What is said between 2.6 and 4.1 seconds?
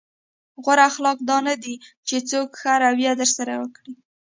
ښه رويه درسره وکړي.